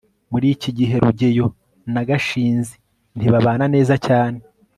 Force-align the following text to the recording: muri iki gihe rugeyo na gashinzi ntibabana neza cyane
muri 0.31 0.47
iki 0.55 0.71
gihe 0.77 0.95
rugeyo 1.03 1.45
na 1.93 2.01
gashinzi 2.09 2.75
ntibabana 3.17 3.65
neza 3.73 3.95
cyane 4.07 4.39